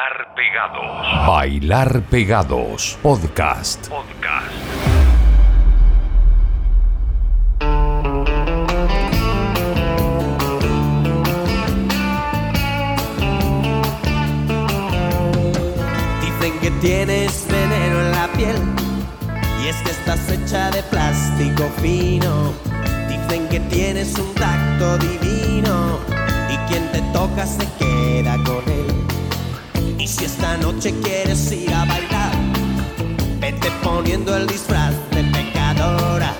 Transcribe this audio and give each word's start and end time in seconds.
Bailar 0.00 0.34
Pegados. 0.34 1.26
Bailar 1.26 2.02
Pegados. 2.08 2.98
Podcast. 3.02 3.88
Podcast. 3.88 4.50
Dicen 16.22 16.58
que 16.60 16.70
tienes 16.80 17.46
veneno 17.50 18.00
en 18.00 18.12
la 18.12 18.28
piel 18.28 18.56
y 19.62 19.68
es 19.68 19.76
que 19.82 19.90
estás 19.90 20.30
hecha 20.30 20.70
de 20.70 20.82
plástico 20.84 21.64
fino. 21.82 22.54
Dicen 23.06 23.46
que 23.50 23.60
tienes 23.68 24.18
un 24.18 24.34
tacto 24.34 24.96
divino 24.96 25.98
y 26.48 26.56
quien 26.70 26.90
te 26.90 27.02
toca 27.12 27.44
se 27.44 27.68
queda 27.78 28.36
con 28.44 28.62
él. 28.66 29.09
Y 30.00 30.08
si 30.08 30.24
esta 30.24 30.56
noche 30.56 30.94
quieres 31.02 31.52
ir 31.52 31.74
a 31.74 31.84
bailar, 31.84 32.32
vete 33.38 33.70
poniendo 33.82 34.34
el 34.34 34.46
disfraz 34.46 34.94
de 35.10 35.22
pecadora, 35.24 36.34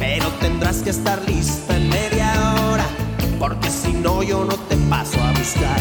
pero 0.00 0.26
tendrás 0.40 0.78
que 0.78 0.90
estar 0.90 1.22
lista 1.22 1.76
en 1.76 1.90
media 1.90 2.32
hora, 2.66 2.84
porque 3.38 3.70
si 3.70 3.92
no 3.92 4.24
yo 4.24 4.44
no 4.44 4.56
te 4.56 4.76
paso 4.90 5.22
a 5.22 5.30
buscar. 5.30 5.80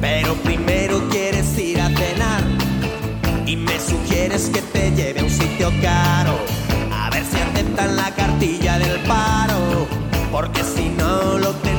Pero 0.00 0.34
primero 0.44 1.08
quieres 1.08 1.58
ir 1.58 1.80
a 1.80 1.88
cenar 1.88 2.44
y 3.44 3.56
me 3.56 3.80
sugieres 3.80 4.50
que 4.50 4.62
te 4.62 4.92
lleve 4.92 5.18
a 5.18 5.24
un 5.24 5.30
sitio 5.30 5.72
caro. 5.82 6.38
A 6.92 7.10
ver 7.10 7.24
si 7.24 7.38
aceptan 7.38 7.96
la 7.96 8.14
cartilla 8.14 8.78
del 8.78 9.00
paro, 9.00 9.88
porque 10.30 10.62
si 10.62 10.90
no 10.90 11.38
lo 11.38 11.50
tenemos 11.54 11.69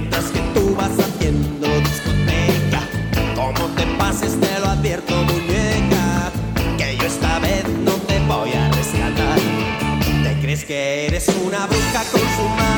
mientras 0.00 0.24
que 0.26 0.40
tú 0.52 0.76
vas 0.76 0.90
haciendo 0.98 1.66
discoteca 1.80 2.82
como 3.34 3.64
te 3.76 3.86
pases 3.98 4.38
te 4.38 4.60
lo 4.60 4.66
advierto 4.66 5.14
muñeca 5.22 6.30
que 6.76 6.98
yo 6.98 7.06
esta 7.06 7.38
vez 7.38 7.66
no 7.82 7.92
te 7.92 8.18
voy 8.28 8.52
a 8.52 8.70
rescatar. 8.72 9.38
Te 10.22 10.40
crees 10.42 10.66
que 10.66 11.06
eres 11.06 11.26
una 11.46 11.66
bruja 11.66 12.02
consumada 12.12 12.75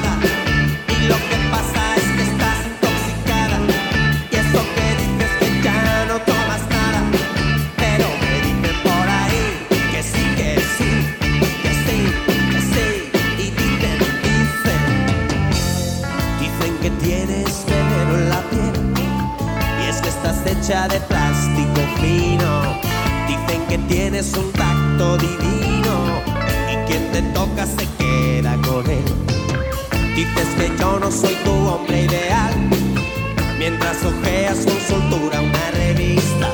hecha 20.68 20.86
de 20.88 21.00
plástico 21.00 21.80
fino. 22.00 22.78
Dicen 23.26 23.62
que 23.68 23.78
tienes 23.88 24.34
un 24.34 24.52
tacto 24.52 25.16
divino 25.16 26.22
y 26.70 26.76
quien 26.86 27.10
te 27.10 27.22
toca 27.32 27.64
se 27.64 27.86
queda 27.96 28.56
con 28.66 28.88
él. 28.90 29.04
Dices 30.14 30.48
que 30.58 30.70
yo 30.78 30.98
no 30.98 31.10
soy 31.10 31.34
tu 31.44 31.52
hombre 31.52 32.02
ideal. 32.02 32.52
Mientras 33.58 34.04
ojeas 34.04 34.58
con 34.58 34.78
soltura 34.80 35.40
una 35.40 35.70
revista 35.72 36.48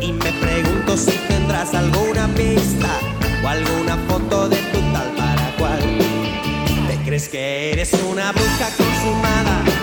Y 0.00 0.12
me 0.12 0.32
pregunto 0.34 0.96
si 0.96 1.10
tendrás 1.26 1.74
alguna 1.74 2.28
pista 2.28 2.88
O 3.42 3.48
alguna 3.48 3.96
foto 4.08 4.48
de 4.48 4.56
tu 4.56 4.80
tal 4.92 5.10
para 5.16 5.56
cual. 5.58 5.80
¿Te 6.86 6.96
crees 7.04 7.28
que 7.28 7.72
eres 7.72 7.92
una 7.94 8.30
bruja 8.32 8.68
consumada? 8.76 9.73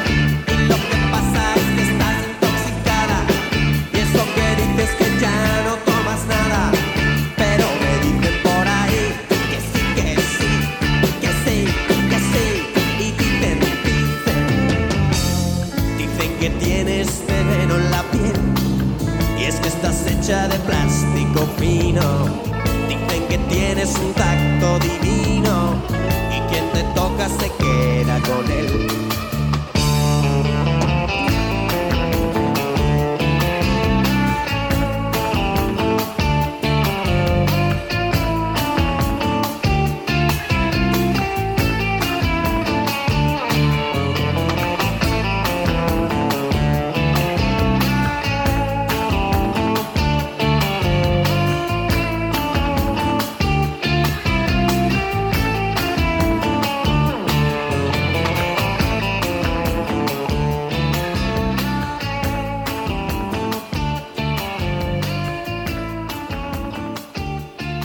De 20.31 20.57
plástico 20.59 21.45
fino. 21.57 22.01
Dicen 22.87 23.27
que 23.27 23.37
tienes 23.49 23.93
un 23.97 24.13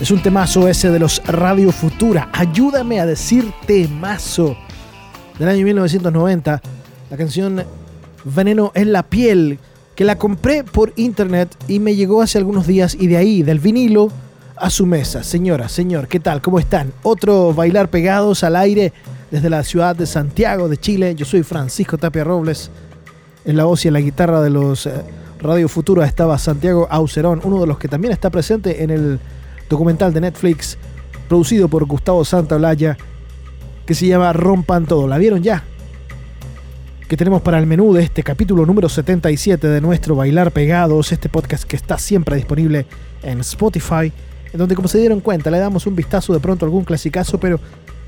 Es 0.07 0.13
un 0.13 0.23
temazo 0.23 0.69
ese 0.69 0.89
de 0.93 1.01
los 1.01 1.21
Radio 1.27 1.73
Futura. 1.73 2.29
Ayúdame 2.33 3.01
a 3.01 3.07
decir 3.07 3.53
temazo. 3.67 4.57
Del 5.37 5.49
año 5.49 5.65
1990. 5.65 6.63
La 7.11 7.17
canción 7.17 7.65
Veneno 8.23 8.71
en 8.77 8.93
la 8.93 9.03
piel. 9.03 9.59
Que 9.97 10.05
la 10.05 10.17
compré 10.17 10.63
por 10.63 10.93
internet 10.95 11.57
y 11.67 11.81
me 11.81 11.97
llegó 11.97 12.23
hace 12.23 12.39
algunos 12.39 12.69
días. 12.69 12.95
Y 12.95 13.09
de 13.09 13.17
ahí, 13.17 13.43
del 13.43 13.59
vinilo 13.59 14.13
a 14.55 14.71
su 14.71 14.87
mesa. 14.87 15.25
Señora, 15.25 15.69
señor, 15.69 16.07
¿qué 16.07 16.21
tal? 16.21 16.41
¿Cómo 16.41 16.61
están? 16.61 16.93
Otro 17.03 17.53
bailar 17.53 17.91
pegados 17.91 18.45
al 18.45 18.55
aire 18.55 18.93
desde 19.33 19.51
la 19.51 19.65
ciudad 19.65 19.97
de 19.97 20.07
Santiago 20.07 20.69
de 20.69 20.77
Chile. 20.77 21.17
Yo 21.17 21.25
soy 21.25 21.43
Francisco 21.43 21.99
Tapia 21.99 22.23
Robles. 22.23 22.71
En 23.45 23.57
la 23.57 23.65
voz 23.65 23.85
y 23.85 23.89
en 23.89 23.95
la 23.95 24.01
guitarra 24.01 24.41
de 24.41 24.51
los 24.51 24.87
eh, 24.87 24.93
Radio 25.41 25.69
Futura 25.69 26.07
estaba 26.07 26.39
Santiago 26.39 26.87
Aucerón, 26.89 27.41
uno 27.43 27.61
de 27.61 27.67
los 27.67 27.77
que 27.77 27.89
también 27.89 28.13
está 28.13 28.31
presente 28.31 28.85
en 28.85 28.91
el 28.91 29.19
documental 29.69 30.13
de 30.13 30.21
Netflix 30.21 30.79
producido 31.29 31.69
por 31.69 31.85
Gustavo 31.85 32.25
Santaolalla 32.25 32.97
que 33.85 33.95
se 33.95 34.07
llama 34.07 34.33
Rompan 34.33 34.87
Todo. 34.87 35.07
¿La 35.07 35.19
vieron 35.19 35.43
ya? 35.43 35.63
Que 37.09 37.17
tenemos 37.17 37.41
para 37.41 37.59
el 37.59 37.67
menú 37.67 37.93
de 37.93 38.03
este 38.03 38.25
capítulo 38.25 38.67
número 38.67 38.89
77 38.89 39.69
de 39.69 39.81
nuestro 39.81 40.17
Bailar 40.17 40.51
Pegados, 40.51 41.13
este 41.13 41.29
podcast 41.29 41.65
que 41.65 41.77
está 41.77 41.99
siempre 41.99 42.37
disponible 42.37 42.87
en 43.23 43.41
Spotify, 43.41 44.13
en 44.53 44.59
donde 44.59 44.75
como 44.75 44.89
se 44.89 44.99
dieron 44.99 45.21
cuenta 45.21 45.51
le 45.51 45.59
damos 45.59 45.87
un 45.87 45.95
vistazo 45.95 46.33
de 46.33 46.41
pronto 46.41 46.65
a 46.65 46.67
algún 46.67 46.85
clasicazo, 46.85 47.39
pero 47.39 47.61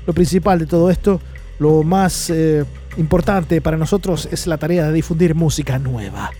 lo 0.05 0.13
principal 0.13 0.59
de 0.59 0.65
todo 0.65 0.89
esto, 0.89 1.21
lo 1.59 1.83
más 1.83 2.29
eh, 2.29 2.65
importante 2.97 3.61
para 3.61 3.77
nosotros 3.77 4.27
es 4.31 4.47
la 4.47 4.57
tarea 4.57 4.87
de 4.87 4.93
difundir 4.93 5.33
música 5.33 5.79
nueva. 5.79 6.31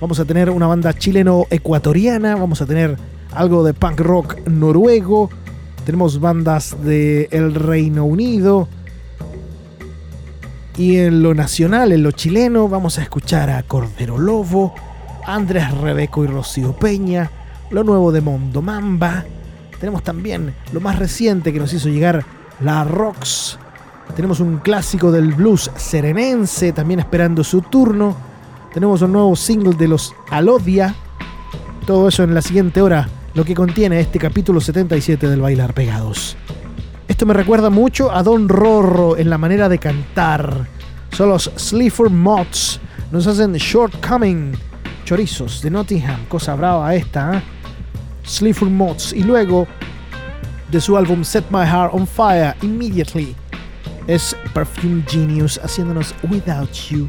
Vamos 0.00 0.18
a 0.18 0.24
tener 0.24 0.50
una 0.50 0.66
banda 0.66 0.92
chileno-ecuatoriana, 0.92 2.34
vamos 2.34 2.60
a 2.60 2.66
tener 2.66 2.96
algo 3.34 3.64
de 3.64 3.74
punk 3.74 4.00
rock 4.00 4.46
noruego, 4.46 5.30
tenemos 5.84 6.20
bandas 6.20 6.76
del 6.82 7.28
el 7.30 7.54
Reino 7.54 8.04
Unido. 8.04 8.68
Y 10.76 10.98
en 10.98 11.22
lo 11.22 11.34
nacional, 11.34 11.92
en 11.92 12.02
lo 12.02 12.12
chileno, 12.12 12.68
vamos 12.68 12.98
a 12.98 13.02
escuchar 13.02 13.50
a 13.50 13.62
Cordero 13.62 14.16
Lobo, 14.16 14.74
Andrés 15.26 15.70
Rebeco 15.78 16.24
y 16.24 16.28
Rocío 16.28 16.74
Peña, 16.74 17.30
lo 17.70 17.84
nuevo 17.84 18.10
de 18.10 18.20
Mondomamba. 18.20 19.24
Tenemos 19.78 20.02
también 20.02 20.54
lo 20.72 20.80
más 20.80 20.98
reciente 20.98 21.52
que 21.52 21.58
nos 21.58 21.72
hizo 21.72 21.88
llegar 21.88 22.24
la 22.60 22.84
Rocks. 22.84 23.58
Tenemos 24.14 24.40
un 24.40 24.58
clásico 24.58 25.10
del 25.10 25.34
blues 25.34 25.70
serenense, 25.76 26.72
también 26.72 27.00
esperando 27.00 27.42
su 27.44 27.62
turno. 27.62 28.16
Tenemos 28.72 29.02
un 29.02 29.12
nuevo 29.12 29.34
single 29.36 29.74
de 29.74 29.88
los 29.88 30.14
Alodia. 30.30 30.94
Todo 31.86 32.08
eso 32.08 32.22
en 32.22 32.34
la 32.34 32.40
siguiente 32.40 32.80
hora 32.80 33.08
lo 33.34 33.44
que 33.44 33.54
contiene 33.54 33.98
este 34.00 34.18
capítulo 34.18 34.60
77 34.60 35.28
del 35.28 35.40
Bailar 35.40 35.72
Pegados. 35.72 36.36
Esto 37.08 37.24
me 37.24 37.34
recuerda 37.34 37.70
mucho 37.70 38.12
a 38.12 38.22
Don 38.22 38.48
Rorro 38.48 39.16
en 39.16 39.30
la 39.30 39.38
manera 39.38 39.68
de 39.68 39.78
cantar. 39.78 40.66
Son 41.12 41.28
los 41.28 41.50
Sleaford 41.56 42.10
Mods. 42.10 42.80
Nos 43.10 43.26
hacen 43.26 43.54
Shortcoming. 43.54 44.52
Chorizos 45.04 45.62
de 45.62 45.70
Nottingham. 45.70 46.26
Cosa 46.28 46.54
brava 46.54 46.94
esta. 46.94 47.38
¿eh? 47.38 47.42
Sleaford 48.24 48.70
Mods. 48.70 49.12
Y 49.14 49.22
luego 49.22 49.66
de 50.70 50.80
su 50.80 50.96
álbum 50.96 51.24
Set 51.24 51.44
My 51.50 51.66
Heart 51.66 51.94
on 51.94 52.06
Fire 52.06 52.54
Immediately. 52.62 53.34
Es 54.06 54.36
Perfume 54.52 55.04
Genius 55.06 55.58
haciéndonos 55.62 56.14
Without 56.30 56.72
You. 56.90 57.08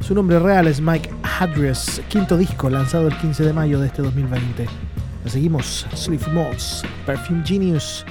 Su 0.00 0.14
nombre 0.14 0.38
real 0.38 0.66
es 0.66 0.80
Mike 0.80 1.10
Hadries, 1.22 2.00
quinto 2.08 2.36
disco 2.36 2.70
lanzado 2.70 3.08
el 3.08 3.16
15 3.18 3.44
de 3.44 3.52
mayo 3.52 3.80
de 3.80 3.88
este 3.88 4.02
2020. 4.02 4.85
Seguimos, 5.26 5.86
Sleep 5.94 6.26
Mods, 6.28 6.82
Perfume 7.04 7.42
Genius. 7.44 8.04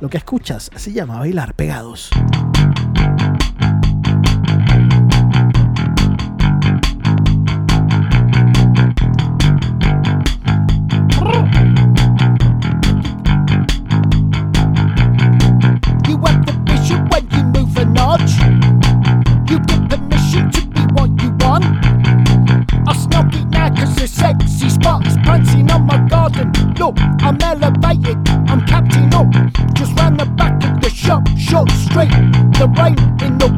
Lo 0.00 0.10
que 0.10 0.18
escuchas 0.18 0.70
se 0.74 0.92
llama 0.92 1.18
Bailar 1.18 1.54
Pegados. 1.54 2.10
sexy 24.26 24.68
sparks 24.68 25.14
prancing 25.24 25.70
on 25.70 25.86
my 25.86 25.98
garden. 26.08 26.50
Look, 26.78 26.96
I'm 27.20 27.38
elevated, 27.40 28.18
I'm 28.50 28.60
captain 28.66 29.12
up. 29.14 29.30
Just 29.74 29.92
round 29.98 30.18
the 30.18 30.26
back 30.26 30.54
of 30.64 30.80
the 30.80 30.90
shop, 30.90 31.22
short 31.36 31.70
straight. 31.70 32.10
The 32.58 32.66
rain 32.78 32.98
in 33.22 33.38
the 33.38 33.48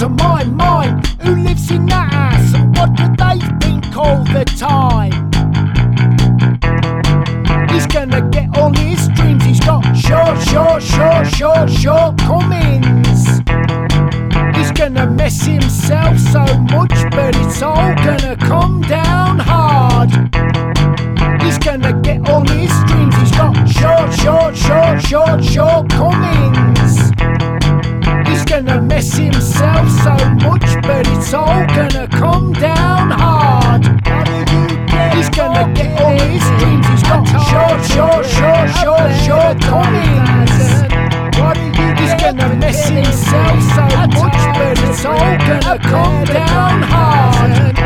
to 0.00 0.08
my 0.08 0.44
mind. 0.44 1.06
Who 1.20 1.36
lives 1.36 1.70
in 1.70 1.84
that 1.86 2.10
ass? 2.10 2.54
And 2.54 2.74
what 2.74 2.96
do 2.96 3.04
they 3.20 3.38
think 3.60 3.94
all 3.94 4.24
the 4.24 4.46
time? 4.56 5.12
He's 7.68 7.86
gonna 7.86 8.22
get 8.30 8.56
all 8.56 8.72
his 8.72 9.08
dreams. 9.08 9.44
He's 9.44 9.60
got 9.60 9.82
short, 9.94 10.40
short, 10.48 10.82
short, 10.82 11.26
short, 11.26 11.68
sure 11.68 12.14
comings. 12.16 13.20
He's 14.56 14.72
gonna 14.72 15.06
mess 15.06 15.44
himself 15.44 16.18
so 16.18 16.44
much, 16.74 16.96
but 17.10 17.36
it's 17.36 17.60
all 17.60 17.94
gonna 17.96 18.36
come 18.36 18.80
down 18.80 19.38
hard. 19.38 20.10
He's 21.42 21.58
gonna 21.58 21.92
get 22.00 22.26
all 22.26 22.46
his 22.48 22.72
dreams. 22.88 23.14
He's 23.16 23.32
got 23.32 23.52
short, 23.68 24.10
short, 24.14 24.56
short, 24.56 25.04
short, 25.04 25.44
sure 25.44 25.84
comings 25.90 26.79
gonna 28.62 28.82
miss 28.82 29.16
himself 29.16 29.88
so 29.88 30.12
much, 30.44 30.66
but 30.82 31.06
it's 31.08 31.32
all 31.32 31.64
gonna 31.66 32.06
come 32.08 32.52
down 32.52 33.10
hard. 33.10 33.84
He's 35.14 35.30
gonna 35.30 35.72
get 35.72 35.98
all 36.00 36.18
his 36.18 36.44
dreams, 36.60 36.86
he's 36.88 37.02
got 37.02 37.26
short, 37.48 37.80
short, 37.90 38.26
short, 38.26 38.68
short, 38.80 39.10
short 39.24 39.56
shortcomings. 39.60 40.52
He's 42.00 42.14
gonna 42.20 42.54
miss 42.56 42.88
himself 42.88 43.60
so 43.76 43.84
much, 44.20 44.40
but 44.58 44.78
it's 44.84 45.04
all 45.06 45.36
gonna 45.48 45.78
come 45.78 46.24
down 46.24 46.82
hard. 46.82 47.76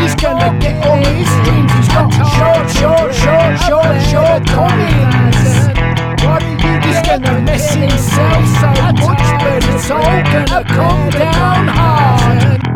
He's 0.00 0.14
gonna 0.14 0.56
get 0.60 0.86
all 0.86 1.02
his 1.02 1.30
dreams, 1.44 1.72
he's 1.72 1.88
got 1.88 2.12
short, 2.36 2.70
short, 2.78 3.14
short, 3.14 3.58
short, 3.66 4.02
short 4.10 4.46
comings. 4.46 5.64
What 6.24 6.42
shortcomings. 6.42 6.63
He's 6.84 7.00
gonna 7.02 7.40
miss 7.40 7.74
himself 7.74 8.46
so 8.60 8.68
much, 9.06 9.18
but 9.42 9.64
it's 9.64 9.90
all 9.90 10.00
gonna 10.00 10.64
come 10.64 11.10
down 11.10 11.68
hard. 11.68 12.73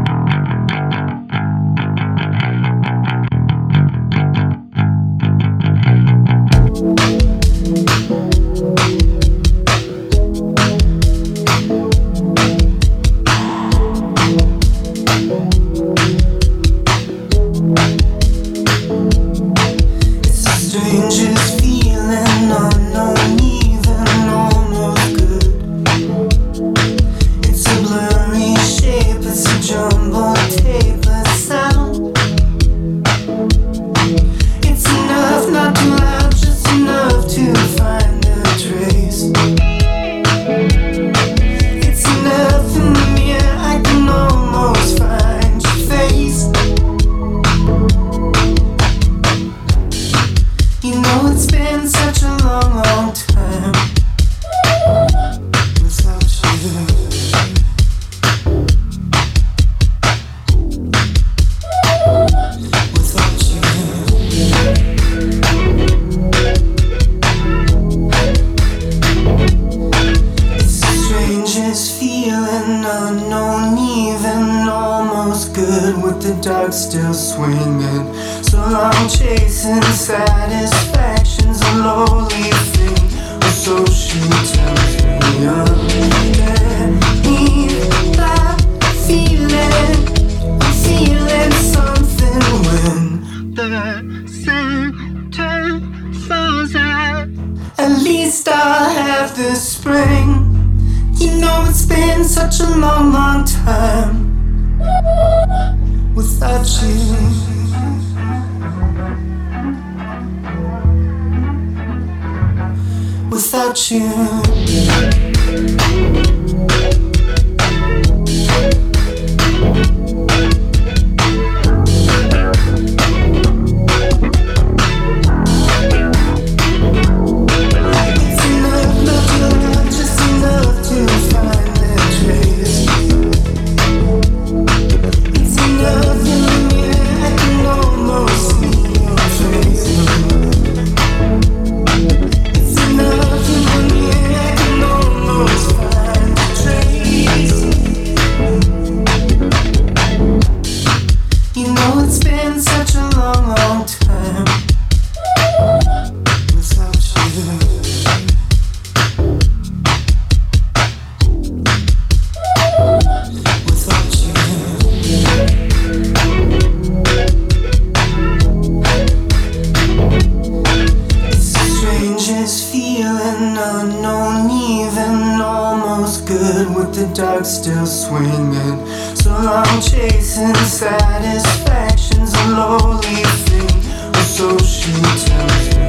Satisfaction's 180.68 182.34
a 182.34 182.48
lowly 182.50 183.25
thing, 183.46 183.72
or 184.14 184.22
so 184.22 184.58
she 184.58 184.92
tells 185.25 185.66
me. 185.75 185.84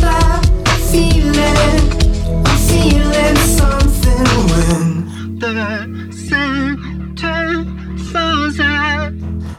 That 0.00 0.44
feeling, 0.90 1.82
I'm 2.46 2.58
feeling 2.68 3.38
something 3.58 4.28
when 4.50 5.38
the 5.38 5.54
center 6.12 7.64
falls 8.12 8.58
out. 8.60 9.12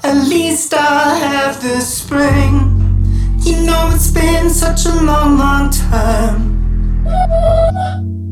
At 0.04 0.18
least 0.28 0.74
I 0.74 1.16
have 1.16 1.60
the 1.62 1.82
spring. 1.82 2.54
You 3.40 3.64
know 3.64 3.90
it's 3.94 4.12
been 4.12 4.50
such 4.52 4.86
a 4.86 4.94
long, 5.04 5.38
long 5.40 5.72
time 5.72 6.40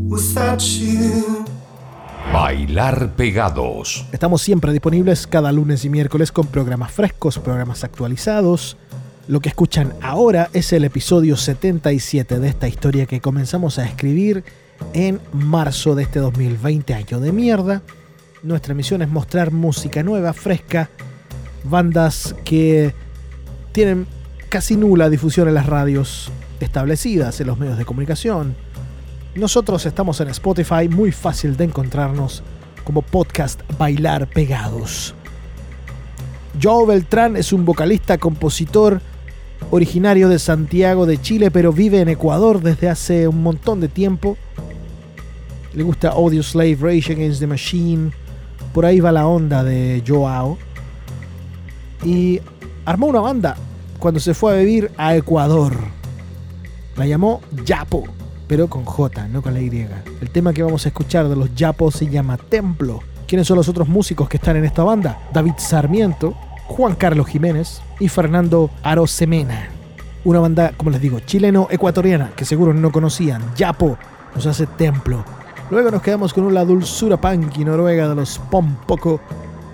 without 0.09 0.61
you. 0.61 1.48
Bailar 2.33 3.15
Pegados. 3.15 4.05
Estamos 4.11 4.43
siempre 4.43 4.71
disponibles 4.71 5.25
cada 5.25 5.51
lunes 5.51 5.83
y 5.83 5.89
miércoles 5.89 6.31
con 6.31 6.45
programas 6.45 6.91
frescos, 6.91 7.39
programas 7.39 7.83
actualizados. 7.83 8.77
Lo 9.27 9.39
que 9.39 9.49
escuchan 9.49 9.93
ahora 10.03 10.49
es 10.53 10.71
el 10.71 10.83
episodio 10.85 11.35
77 11.35 12.39
de 12.39 12.47
esta 12.47 12.67
historia 12.67 13.07
que 13.07 13.19
comenzamos 13.19 13.79
a 13.79 13.85
escribir 13.85 14.43
en 14.93 15.19
marzo 15.33 15.95
de 15.95 16.03
este 16.03 16.19
2020, 16.19 16.93
año 16.93 17.19
de 17.19 17.31
mierda. 17.31 17.81
Nuestra 18.43 18.75
misión 18.75 19.01
es 19.01 19.09
mostrar 19.09 19.51
música 19.51 20.03
nueva, 20.03 20.33
fresca, 20.33 20.91
bandas 21.63 22.35
que 22.45 22.93
tienen 23.71 24.05
casi 24.49 24.77
nula 24.77 25.09
difusión 25.09 25.47
en 25.47 25.55
las 25.55 25.65
radios 25.65 26.31
establecidas, 26.59 27.41
en 27.41 27.47
los 27.47 27.57
medios 27.57 27.79
de 27.79 27.85
comunicación. 27.85 28.55
Nosotros 29.39 29.85
estamos 29.85 30.19
en 30.19 30.27
Spotify, 30.27 30.89
muy 30.89 31.13
fácil 31.13 31.55
de 31.55 31.63
encontrarnos 31.63 32.43
como 32.83 33.01
podcast 33.01 33.61
Bailar 33.77 34.27
Pegados. 34.27 35.15
Joe 36.61 36.85
Beltrán 36.85 37.37
es 37.37 37.53
un 37.53 37.63
vocalista, 37.63 38.17
compositor, 38.17 38.99
originario 39.71 40.27
de 40.27 40.39
Santiago 40.39 41.05
de 41.05 41.21
Chile, 41.21 41.51
pero 41.51 41.71
vive 41.71 42.01
en 42.01 42.09
Ecuador 42.09 42.61
desde 42.61 42.89
hace 42.89 43.29
un 43.29 43.41
montón 43.41 43.79
de 43.79 43.87
tiempo. 43.87 44.35
Le 45.73 45.83
gusta 45.83 46.09
Audio 46.09 46.43
Slave, 46.43 46.75
Rage 46.81 47.13
Against 47.13 47.39
the 47.39 47.47
Machine. 47.47 48.11
Por 48.73 48.85
ahí 48.85 48.99
va 48.99 49.13
la 49.13 49.25
onda 49.25 49.63
de 49.63 50.03
Joao. 50.05 50.57
Y 52.03 52.41
armó 52.83 53.07
una 53.07 53.21
banda 53.21 53.55
cuando 53.99 54.19
se 54.19 54.33
fue 54.33 54.51
a 54.51 54.57
vivir 54.57 54.91
a 54.97 55.15
Ecuador. 55.15 55.77
La 56.97 57.05
llamó 57.05 57.39
Yapo, 57.63 58.03
pero 58.49 58.67
con 58.67 58.83
J, 58.83 59.27
no 59.27 59.43
con 59.43 59.53
la 59.53 59.61
Y. 59.61 59.87
El 60.19 60.31
tema 60.31 60.51
que 60.51 60.63
vamos 60.63 60.83
a 60.83 60.89
escuchar 60.89 61.29
de 61.29 61.35
los 61.35 61.53
Yapos 61.53 61.93
se 61.93 62.07
llama 62.07 62.35
Templo. 62.35 62.99
¿Quiénes 63.27 63.47
son 63.47 63.57
los 63.57 63.69
otros 63.69 63.87
músicos 63.87 64.27
que 64.27 64.37
están 64.37 64.57
en 64.57 64.65
esta 64.65 64.83
banda? 64.83 65.19
David 65.31 65.53
Sarmiento, 65.57 66.33
Juan 66.65 66.95
Carlos 66.95 67.27
Jiménez 67.27 67.79
y 67.99 68.09
Fernando 68.09 68.71
Arosemena. 68.81 69.69
Una 70.25 70.39
banda, 70.39 70.73
como 70.75 70.89
les 70.89 70.99
digo, 70.99 71.19
chileno-ecuatoriana, 71.19 72.31
que 72.35 72.43
seguro 72.43 72.73
no 72.73 72.91
conocían. 72.91 73.43
Yapo 73.55 73.99
nos 74.33 74.47
hace 74.47 74.65
Templo. 74.65 75.23
Luego 75.69 75.91
nos 75.91 76.01
quedamos 76.01 76.33
con 76.33 76.43
una 76.45 76.65
dulzura 76.65 77.17
punk 77.17 77.55
y 77.59 77.63
noruega 77.63 78.09
de 78.09 78.15
los 78.15 78.39
Pompoco, 78.49 79.21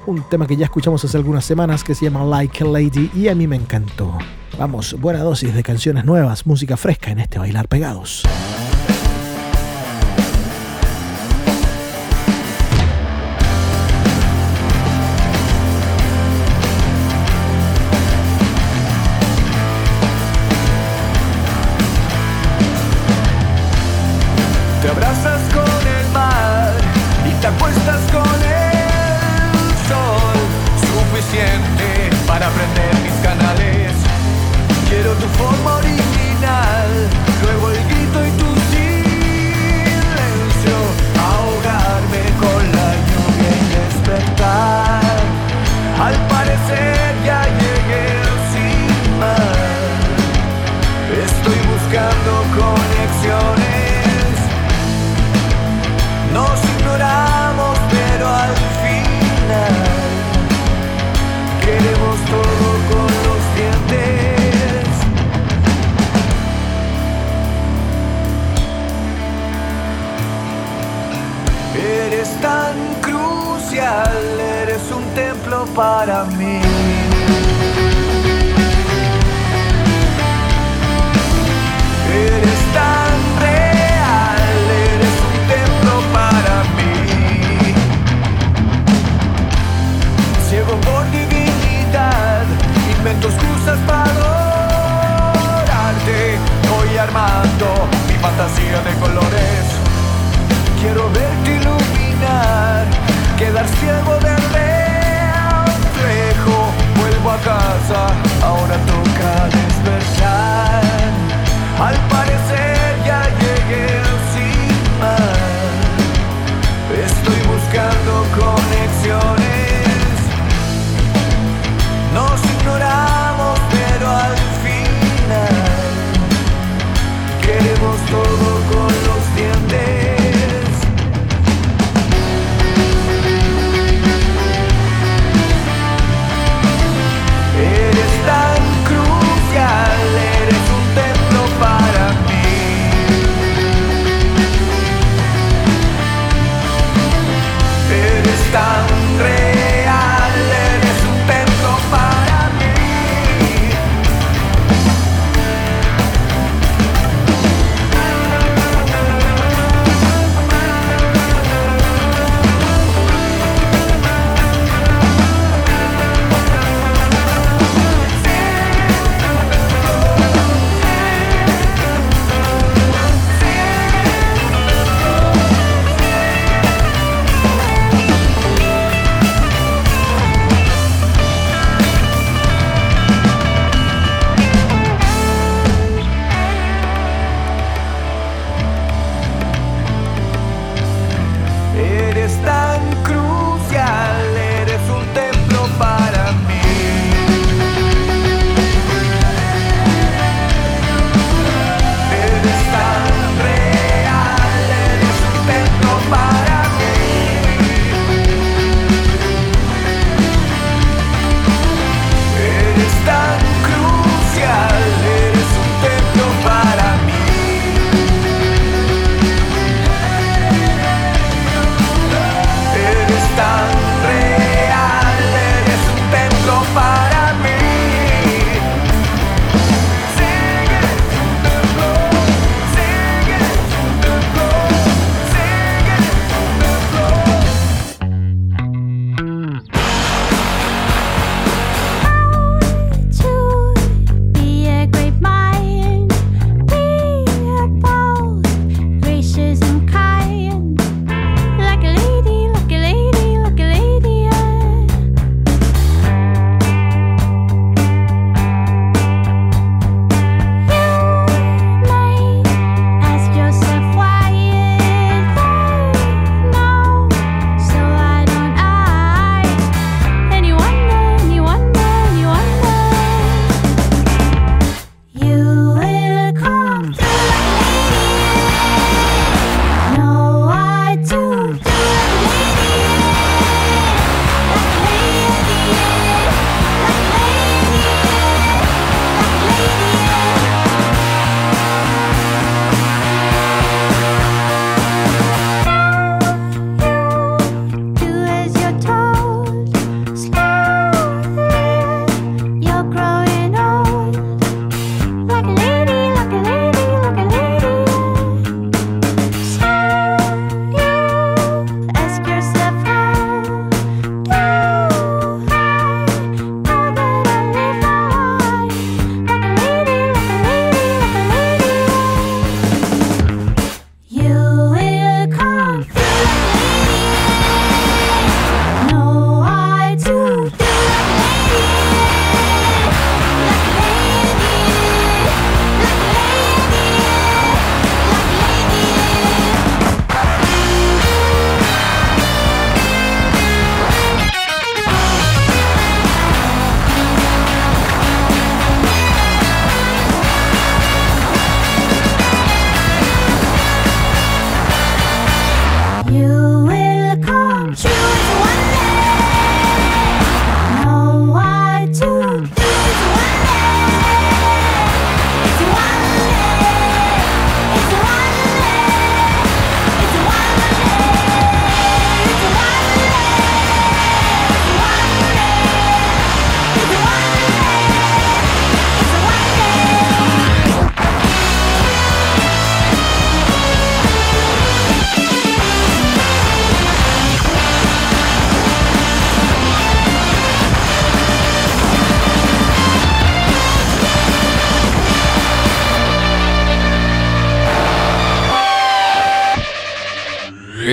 un 0.05 0.21
tema 0.29 0.45
que 0.45 0.57
ya 0.57 0.65
escuchamos 0.65 1.03
hace 1.05 1.15
algunas 1.15 1.45
semanas 1.45 1.81
que 1.81 1.95
se 1.95 2.05
llama 2.05 2.25
Like 2.25 2.65
a 2.65 2.67
Lady 2.67 3.09
y 3.15 3.29
a 3.29 3.35
mí 3.35 3.47
me 3.47 3.55
encantó. 3.55 4.17
Vamos, 4.59 4.99
buena 4.99 5.19
dosis 5.19 5.53
de 5.53 5.63
canciones 5.63 6.03
nuevas, 6.03 6.45
música 6.45 6.75
fresca 6.75 7.11
en 7.11 7.19
este 7.19 7.39
Bailar 7.39 7.69
Pegados. 7.69 8.23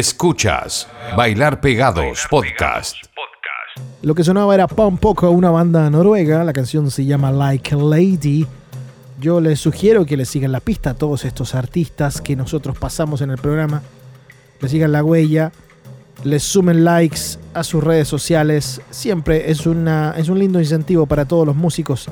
Escuchas 0.02 0.88
Bailar 1.16 1.60
Pegados 1.60 2.26
Podcast. 2.28 2.96
Lo 4.02 4.16
que 4.16 4.24
sonaba 4.24 4.52
era 4.52 4.66
Pom 4.66 4.98
Poco, 4.98 5.30
una 5.30 5.50
banda 5.50 5.88
noruega. 5.90 6.42
La 6.42 6.52
canción 6.52 6.90
se 6.90 7.04
llama 7.04 7.30
Like 7.30 7.72
a 7.72 7.78
Lady. 7.78 8.44
Yo 9.20 9.40
les 9.40 9.60
sugiero 9.60 10.04
que 10.04 10.16
le 10.16 10.24
sigan 10.24 10.50
la 10.50 10.58
pista 10.58 10.90
a 10.90 10.94
todos 10.94 11.24
estos 11.24 11.54
artistas 11.54 12.20
que 12.20 12.34
nosotros 12.34 12.76
pasamos 12.76 13.20
en 13.20 13.30
el 13.30 13.38
programa. 13.38 13.80
Le 14.58 14.68
sigan 14.68 14.90
la 14.90 15.04
huella, 15.04 15.52
les 16.24 16.42
sumen 16.42 16.84
likes 16.84 17.38
a 17.54 17.62
sus 17.62 17.84
redes 17.84 18.08
sociales. 18.08 18.80
Siempre 18.90 19.52
es, 19.52 19.66
una, 19.66 20.14
es 20.16 20.28
un 20.28 20.40
lindo 20.40 20.58
incentivo 20.58 21.06
para 21.06 21.26
todos 21.26 21.46
los 21.46 21.54
músicos 21.54 22.08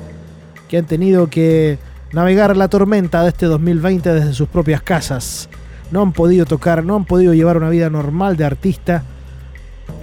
que 0.69 0.77
han 0.77 0.85
tenido 0.85 1.27
que 1.27 1.77
navegar 2.13 2.55
la 2.55 2.69
tormenta 2.69 3.21
de 3.23 3.27
este 3.27 3.47
2020 3.47 4.13
desde 4.13 4.33
sus 4.33 4.47
propias 4.47 4.81
casas. 4.81 5.49
No 5.91 6.01
han 6.01 6.13
podido 6.13 6.45
tocar, 6.45 6.83
no 6.83 6.95
han 6.95 7.05
podido 7.05 7.33
llevar 7.33 7.57
una 7.57 7.69
vida 7.69 7.89
normal 7.89 8.37
de 8.37 8.45
artista. 8.45 9.03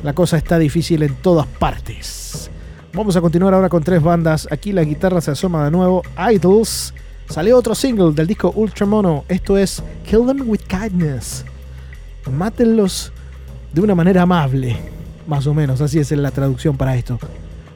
La 0.03 0.13
cosa 0.13 0.37
está 0.37 0.59
difícil 0.59 1.03
en 1.03 1.15
todas 1.17 1.47
partes. 1.47 2.51
Vamos 2.93 3.17
a 3.17 3.21
continuar 3.21 3.55
ahora 3.55 3.69
con 3.69 3.83
tres 3.83 4.03
bandas. 4.03 4.49
Aquí 4.51 4.73
la 4.73 4.85
guitarra 4.85 5.21
se 5.21 5.31
asoma 5.31 5.65
de 5.65 5.71
nuevo. 5.71 6.03
Idols. 6.33 6.95
Salió 7.29 7.57
otro 7.59 7.75
single 7.75 8.13
del 8.13 8.27
disco 8.27 8.53
Ultramono. 8.55 9.25
Esto 9.29 9.59
es 9.59 9.83
Kill 10.05 10.27
Them 10.27 10.49
With 10.49 10.63
Kindness. 10.63 11.45
Mátenlos 12.31 13.13
de 13.73 13.81
una 13.81 13.95
manera 13.95 14.23
amable. 14.23 14.77
Más 15.27 15.47
o 15.47 15.55
menos, 15.55 15.81
así 15.81 15.99
es 15.99 16.11
la 16.13 16.31
traducción 16.31 16.77
para 16.77 16.97
esto. 16.97 17.19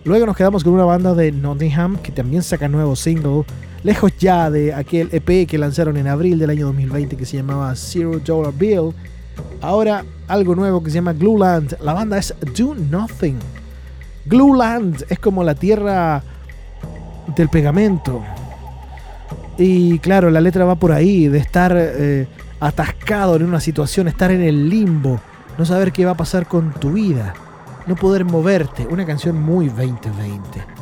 Luego 0.05 0.27
nos 0.27 0.37
quedamos 0.37 0.65
con 0.65 0.73
una 0.73 0.85
banda 0.85 1.15
de 1.15 1.31
Nottingham 1.33 1.97
que 1.99 2.13
también 2.13 2.43
saca 2.43 2.67
nuevo 2.67 2.97
single. 2.97 3.45
Lejos 3.83 4.17
ya 4.17 4.49
de 4.49 4.73
aquel 4.73 5.09
EP 5.11 5.49
que 5.49 5.59
lanzaron 5.59 5.97
en 5.97 6.07
abril 6.07 6.39
del 6.39 6.51
año 6.51 6.67
2020 6.67 7.17
que 7.17 7.27
se 7.27 7.37
llamaba 7.37 7.75
Zero 7.75 8.21
Dollar 8.21 8.53
Bill. 8.57 8.93
Ahora 9.61 10.05
algo 10.29 10.55
nuevo 10.55 10.83
que 10.83 10.91
se 10.91 10.97
llama 10.97 11.13
Glueland. 11.13 11.77
La 11.81 11.93
banda 11.93 12.19
es 12.19 12.33
Do 12.57 12.75
Nothing. 12.75 13.39
Glueland 14.27 15.05
es 15.09 15.19
como 15.19 15.43
la 15.43 15.57
tierra 15.57 16.23
del 17.35 17.49
pegamento. 17.49 18.23
Y 19.59 19.99
claro, 19.99 20.31
la 20.31 20.41
letra 20.41 20.65
va 20.65 20.77
por 20.77 20.93
ahí, 20.93 21.27
de 21.27 21.39
estar 21.39 21.75
eh, 21.77 22.27
atascado 22.61 23.37
en 23.37 23.43
una 23.43 23.61
situación, 23.61 24.07
estar 24.09 24.31
en 24.31 24.43
el 24.43 24.69
limbo, 24.69 25.21
no 25.59 25.65
saber 25.65 25.93
qué 25.93 26.05
va 26.05 26.13
a 26.13 26.17
pasar 26.17 26.47
con 26.47 26.73
tu 26.73 26.93
vida, 26.93 27.35
no 27.87 27.97
poder 27.97 28.25
moverte. 28.25 28.87
Una 28.87 29.05
canción 29.05 29.41
muy 29.41 29.67
2020. 29.67 30.82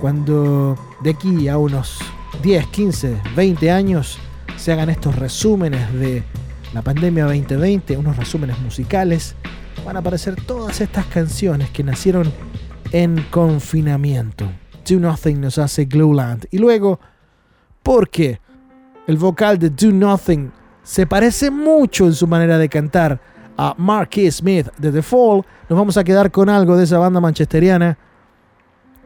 Cuando 0.00 0.76
de 1.02 1.10
aquí 1.10 1.48
a 1.48 1.58
unos 1.58 1.98
10, 2.42 2.66
15, 2.66 3.20
20 3.34 3.70
años 3.70 4.18
se 4.56 4.72
hagan 4.72 4.90
estos 4.90 5.16
resúmenes 5.16 5.92
de 5.94 6.22
la 6.74 6.82
pandemia 6.82 7.24
2020, 7.24 7.96
unos 7.96 8.16
resúmenes 8.16 8.58
musicales, 8.60 9.34
van 9.84 9.96
a 9.96 10.00
aparecer 10.00 10.36
todas 10.36 10.80
estas 10.80 11.06
canciones 11.06 11.70
que 11.70 11.82
nacieron 11.82 12.32
en 12.92 13.24
confinamiento. 13.30 14.50
Do 14.86 15.00
Nothing 15.00 15.40
nos 15.40 15.58
hace 15.58 15.86
Glowland. 15.86 16.46
Y 16.50 16.58
luego, 16.58 17.00
porque 17.82 18.40
el 19.06 19.16
vocal 19.16 19.58
de 19.58 19.70
Do 19.70 19.92
Nothing 19.92 20.52
se 20.82 21.06
parece 21.06 21.50
mucho 21.50 22.06
en 22.06 22.14
su 22.14 22.26
manera 22.26 22.58
de 22.58 22.68
cantar 22.68 23.20
a 23.56 23.74
Marquis 23.78 24.36
Smith 24.36 24.68
de 24.76 24.92
The 24.92 25.02
Fall, 25.02 25.44
nos 25.68 25.78
vamos 25.78 25.96
a 25.96 26.04
quedar 26.04 26.30
con 26.30 26.48
algo 26.48 26.76
de 26.76 26.84
esa 26.84 26.98
banda 26.98 27.20
manchesteriana. 27.20 27.98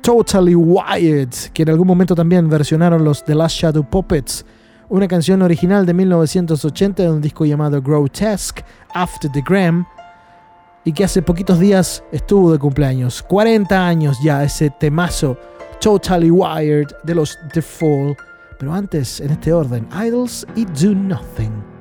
Totally 0.02 0.54
Wired, 0.54 1.30
que 1.52 1.62
en 1.62 1.68
algún 1.70 1.86
momento 1.86 2.14
también 2.14 2.48
versionaron 2.48 3.04
los 3.04 3.24
The 3.24 3.34
Last 3.34 3.56
Shadow 3.56 3.84
Puppets, 3.84 4.44
una 4.88 5.06
canción 5.06 5.42
original 5.42 5.84
de 5.84 5.94
1980 5.94 7.02
de 7.02 7.10
un 7.10 7.20
disco 7.20 7.44
llamado 7.44 7.80
Grotesque 7.82 8.64
After 8.94 9.30
the 9.30 9.42
Gram, 9.46 9.86
y 10.84 10.92
que 10.92 11.04
hace 11.04 11.22
poquitos 11.22 11.60
días 11.60 12.02
estuvo 12.12 12.50
de 12.50 12.58
cumpleaños. 12.58 13.22
40 13.22 13.86
años 13.86 14.18
ya 14.22 14.42
ese 14.42 14.70
temazo 14.70 15.36
Totally 15.80 16.30
Wired 16.30 16.88
de 17.04 17.14
los 17.14 17.38
The 17.52 17.62
Fall. 17.62 18.16
Pero 18.58 18.72
antes, 18.72 19.20
en 19.20 19.30
este 19.30 19.52
orden, 19.52 19.86
Idols 19.92 20.46
y 20.54 20.64
Do 20.64 20.94
Nothing. 20.94 21.79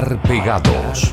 Pegados. 0.00 1.12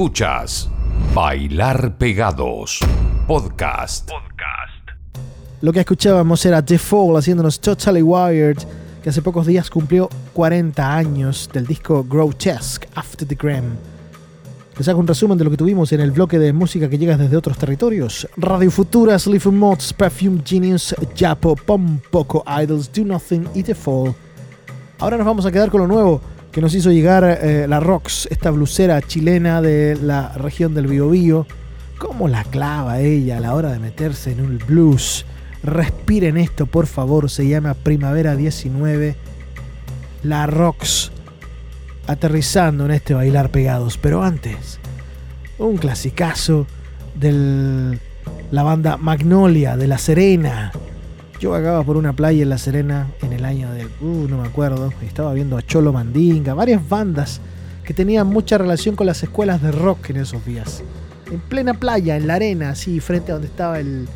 Escuchas 0.00 0.70
Bailar 1.14 1.98
Pegados. 1.98 2.80
Podcast. 3.26 4.08
Lo 5.60 5.74
que 5.74 5.80
escuchábamos 5.80 6.46
era 6.46 6.64
The 6.64 6.78
Fall 6.78 7.18
haciéndonos 7.18 7.60
Totally 7.60 8.00
Wired, 8.00 8.56
que 9.02 9.10
hace 9.10 9.20
pocos 9.20 9.46
días 9.46 9.68
cumplió 9.68 10.08
40 10.32 10.96
años 10.96 11.50
del 11.52 11.66
disco 11.66 12.02
Grotesque 12.02 12.88
After 12.94 13.28
the 13.28 13.34
Gram. 13.34 13.76
Les 14.78 14.88
hago 14.88 15.00
un 15.00 15.06
resumen 15.06 15.36
de 15.36 15.44
lo 15.44 15.50
que 15.50 15.58
tuvimos 15.58 15.92
en 15.92 16.00
el 16.00 16.12
bloque 16.12 16.38
de 16.38 16.54
música 16.54 16.88
que 16.88 16.96
llega 16.96 17.18
desde 17.18 17.36
otros 17.36 17.58
territorios. 17.58 18.26
Radio 18.38 18.70
Futura, 18.70 19.18
Sleaford 19.18 19.54
Mods, 19.54 19.92
Perfume 19.92 20.40
Genius, 20.42 20.94
Japo, 21.14 21.56
Pom 21.56 22.00
Poco 22.10 22.42
Idols, 22.62 22.90
Do 22.90 23.04
Nothing 23.04 23.48
y 23.54 23.62
The 23.62 23.74
Fall. 23.74 24.14
Ahora 24.98 25.18
nos 25.18 25.26
vamos 25.26 25.44
a 25.44 25.52
quedar 25.52 25.70
con 25.70 25.82
lo 25.82 25.86
nuevo 25.86 26.22
que 26.52 26.60
nos 26.60 26.74
hizo 26.74 26.90
llegar 26.90 27.24
eh, 27.24 27.66
la 27.68 27.80
Rox, 27.80 28.26
esta 28.30 28.50
blusera 28.50 29.00
chilena 29.02 29.62
de 29.62 29.96
la 30.00 30.32
región 30.32 30.74
del 30.74 30.88
Biobío. 30.88 31.46
¿Cómo 31.98 32.28
la 32.28 32.44
clava 32.44 33.00
ella 33.00 33.36
a 33.36 33.40
la 33.40 33.54
hora 33.54 33.70
de 33.72 33.78
meterse 33.78 34.32
en 34.32 34.40
un 34.40 34.58
blues? 34.58 35.26
Respiren 35.62 36.36
esto, 36.36 36.66
por 36.66 36.86
favor. 36.86 37.30
Se 37.30 37.46
llama 37.46 37.74
Primavera 37.74 38.34
19. 38.34 39.14
La 40.22 40.46
Rox 40.46 41.12
aterrizando 42.06 42.86
en 42.86 42.92
este 42.92 43.14
bailar 43.14 43.50
pegados. 43.50 43.96
Pero 43.96 44.22
antes, 44.22 44.80
un 45.58 45.76
clasicazo 45.76 46.66
de 47.14 47.98
la 48.50 48.62
banda 48.62 48.96
Magnolia 48.96 49.76
de 49.76 49.86
La 49.86 49.98
Serena. 49.98 50.72
Yo 51.40 51.50
vagaba 51.50 51.82
por 51.82 51.96
una 51.96 52.12
playa 52.12 52.42
en 52.42 52.50
La 52.50 52.58
Serena 52.58 53.08
en 53.22 53.32
el 53.32 53.44
año 53.46 53.72
del. 53.72 53.88
Uh, 54.02 54.28
no 54.28 54.38
me 54.42 54.46
acuerdo. 54.46 54.92
Estaba 55.02 55.32
viendo 55.32 55.56
a 55.56 55.62
Cholo 55.62 55.92
Mandinga, 55.92 56.52
varias 56.54 56.86
bandas 56.86 57.40
que 57.82 57.94
tenían 57.94 58.26
mucha 58.26 58.58
relación 58.58 58.94
con 58.94 59.06
las 59.06 59.22
escuelas 59.22 59.62
de 59.62 59.72
rock 59.72 60.10
en 60.10 60.18
esos 60.18 60.44
días. 60.44 60.82
En 61.30 61.40
plena 61.40 61.74
playa, 61.74 62.16
en 62.16 62.26
la 62.26 62.34
arena, 62.34 62.70
así, 62.70 63.00
frente 63.00 63.32
a 63.32 63.36
donde 63.36 63.48
estaba 63.48 63.78
el, 63.80 64.06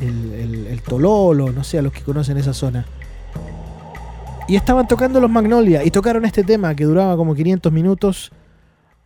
el, 0.00 0.66
el- 0.70 0.82
Tololo, 0.82 1.52
no 1.52 1.64
sé, 1.64 1.78
a 1.78 1.82
los 1.82 1.92
que 1.92 2.00
conocen 2.00 2.38
esa 2.38 2.54
zona. 2.54 2.86
Y 4.48 4.56
estaban 4.56 4.86
tocando 4.88 5.20
los 5.20 5.30
Magnolia 5.30 5.84
y 5.84 5.90
tocaron 5.90 6.24
este 6.24 6.44
tema 6.44 6.74
que 6.74 6.84
duraba 6.84 7.16
como 7.16 7.34
500 7.34 7.72
minutos. 7.72 8.30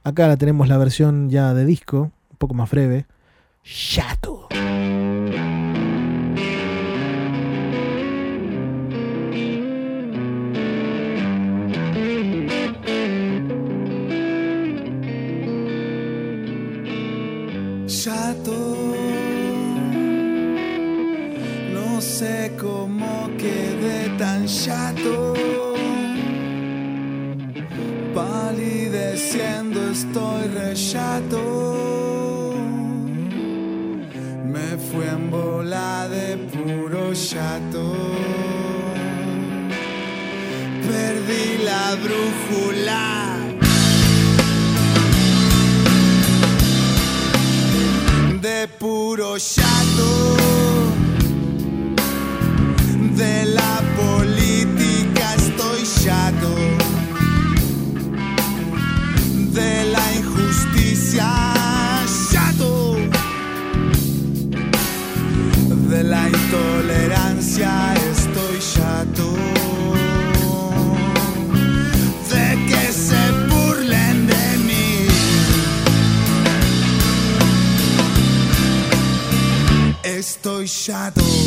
Acá 0.04 0.28
la 0.28 0.36
tenemos 0.36 0.68
la 0.68 0.78
versión 0.78 1.28
ya 1.30 1.54
de 1.54 1.64
disco, 1.64 2.10
un 2.30 2.36
poco 2.38 2.54
más 2.54 2.70
breve. 2.70 3.06
Chato. 3.64 4.48
Estoy 80.68 81.37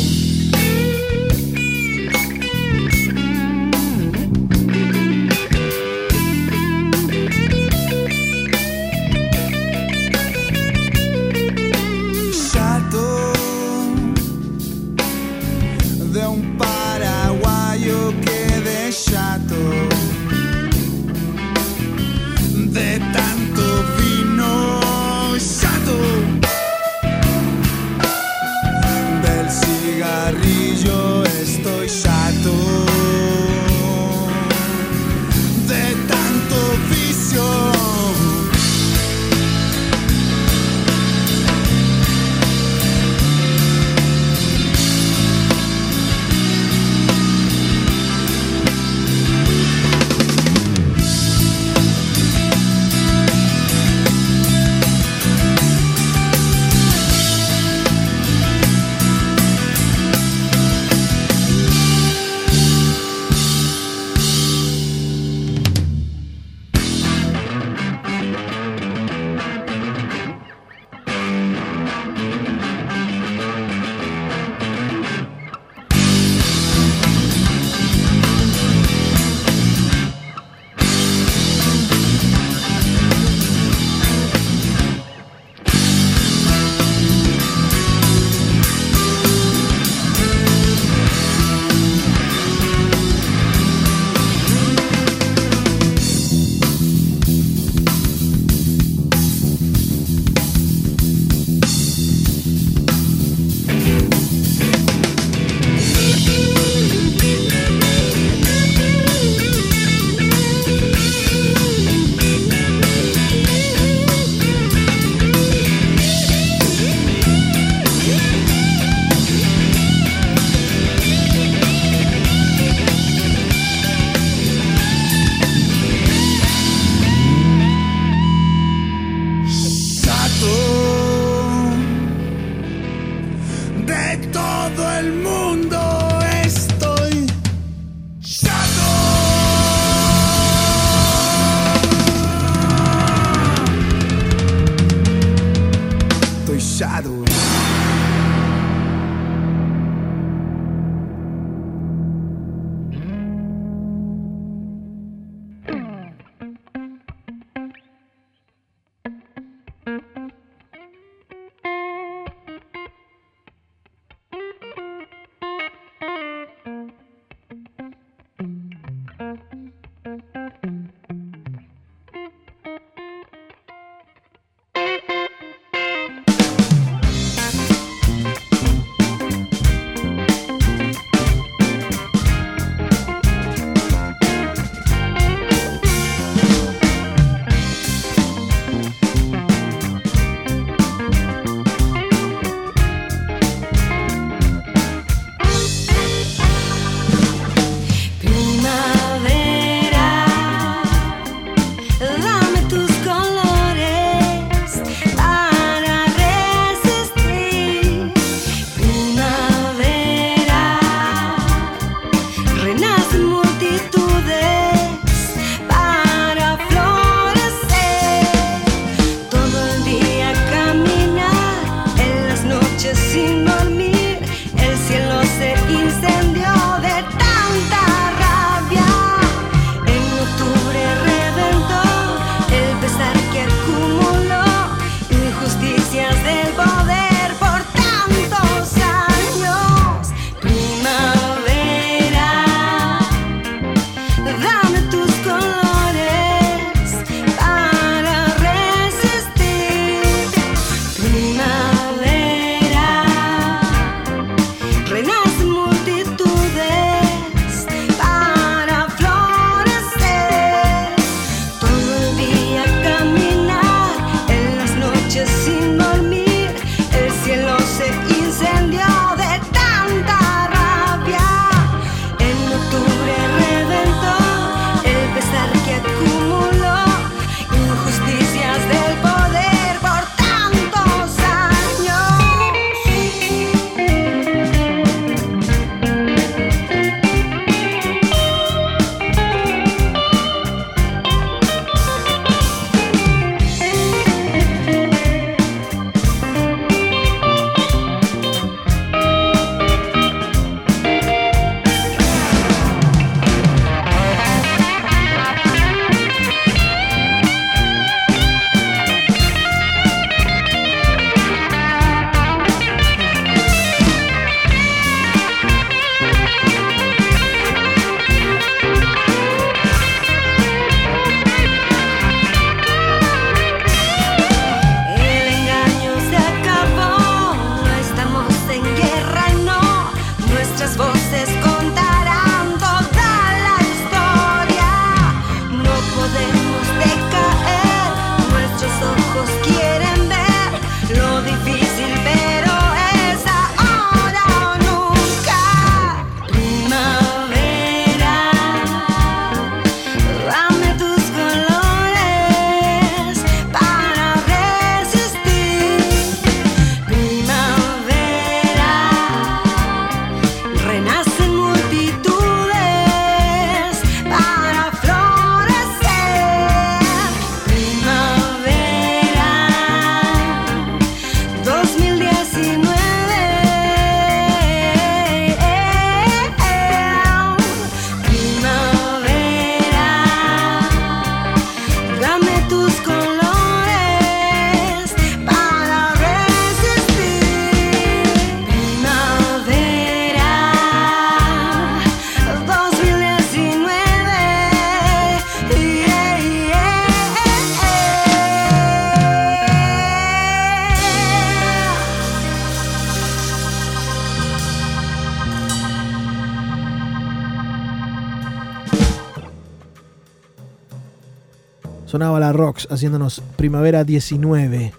Haciéndonos 412.70 413.22
Primavera 413.36 413.84
19. 413.84 414.72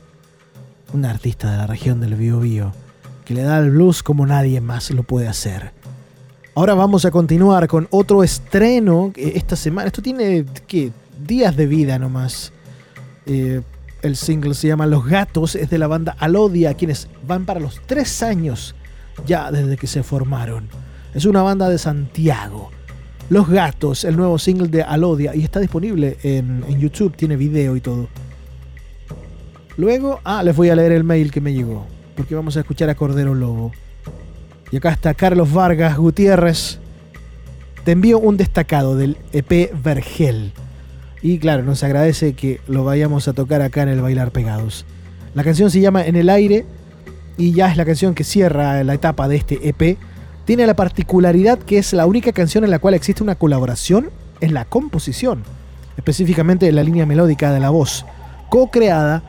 Un 0.93 1.05
artista 1.05 1.51
de 1.51 1.57
la 1.57 1.67
región 1.67 1.99
del 1.99 2.15
Biobío 2.15 2.71
que 3.25 3.33
le 3.33 3.43
da 3.43 3.59
el 3.59 3.71
blues 3.71 4.03
como 4.03 4.25
nadie 4.25 4.61
más 4.61 4.91
lo 4.91 5.03
puede 5.03 5.27
hacer. 5.27 5.71
Ahora 6.55 6.73
vamos 6.73 7.05
a 7.05 7.11
continuar 7.11 7.67
con 7.67 7.87
otro 7.89 8.23
estreno 8.23 9.11
que 9.13 9.29
esta 9.35 9.55
semana. 9.55 9.87
Esto 9.87 10.01
tiene 10.01 10.45
¿qué? 10.67 10.91
días 11.25 11.55
de 11.55 11.65
vida 11.65 11.97
nomás. 11.97 12.51
Eh, 13.25 13.61
el 14.01 14.17
single 14.17 14.53
se 14.53 14.67
llama 14.67 14.85
Los 14.85 15.05
Gatos, 15.05 15.55
es 15.55 15.69
de 15.69 15.77
la 15.77 15.87
banda 15.87 16.15
Alodia, 16.19 16.73
quienes 16.73 17.07
van 17.25 17.45
para 17.45 17.61
los 17.61 17.81
tres 17.85 18.21
años 18.21 18.75
ya 19.25 19.49
desde 19.51 19.77
que 19.77 19.87
se 19.87 20.03
formaron. 20.03 20.67
Es 21.13 21.25
una 21.25 21.41
banda 21.41 21.69
de 21.69 21.77
Santiago. 21.77 22.69
Los 23.29 23.49
Gatos, 23.49 24.03
el 24.03 24.15
nuevo 24.17 24.37
single 24.37 24.67
de 24.67 24.83
Alodia, 24.83 25.35
y 25.35 25.43
está 25.43 25.59
disponible 25.59 26.17
en, 26.23 26.63
en 26.67 26.79
YouTube, 26.79 27.15
tiene 27.15 27.35
video 27.35 27.75
y 27.75 27.81
todo. 27.81 28.07
Luego, 29.77 30.19
ah, 30.23 30.43
les 30.43 30.55
voy 30.55 30.69
a 30.69 30.75
leer 30.75 30.91
el 30.91 31.03
mail 31.03 31.31
que 31.31 31.41
me 31.41 31.53
llegó. 31.53 31.87
porque 32.15 32.35
vamos 32.35 32.55
a 32.57 32.59
escuchar 32.59 32.89
a 32.89 32.95
Cordero 32.95 33.33
Lobo. 33.33 33.71
Y 34.71 34.77
acá 34.77 34.91
está 34.91 35.13
Carlos 35.13 35.51
Vargas 35.51 35.97
Gutiérrez. 35.97 36.79
Te 37.83 37.93
envío 37.93 38.19
un 38.19 38.37
destacado 38.37 38.95
del 38.95 39.17
EP 39.31 39.71
Vergel. 39.83 40.53
Y 41.21 41.39
claro, 41.39 41.63
nos 41.63 41.83
agradece 41.83 42.33
que 42.33 42.61
lo 42.67 42.83
vayamos 42.83 43.27
a 43.27 43.33
tocar 43.33 43.61
acá 43.61 43.81
en 43.83 43.89
el 43.89 44.01
Bailar 44.01 44.31
Pegados. 44.31 44.85
La 45.33 45.43
canción 45.43 45.71
se 45.71 45.79
llama 45.79 46.05
En 46.05 46.15
el 46.15 46.29
aire 46.29 46.65
y 47.37 47.53
ya 47.53 47.71
es 47.71 47.77
la 47.77 47.85
canción 47.85 48.13
que 48.13 48.23
cierra 48.23 48.83
la 48.83 48.93
etapa 48.93 49.27
de 49.27 49.37
este 49.37 49.67
EP. 49.67 49.97
Tiene 50.45 50.67
la 50.67 50.75
particularidad 50.75 51.59
que 51.59 51.77
es 51.77 51.93
la 51.93 52.05
única 52.05 52.33
canción 52.33 52.63
en 52.63 52.71
la 52.71 52.79
cual 52.79 52.93
existe 52.93 53.23
una 53.23 53.35
colaboración 53.35 54.09
en 54.41 54.53
la 54.53 54.65
composición, 54.65 55.43
específicamente 55.95 56.67
en 56.67 56.75
la 56.75 56.83
línea 56.83 57.05
melódica 57.05 57.53
de 57.53 57.61
la 57.61 57.69
voz, 57.69 58.05
co-creada 58.49 59.23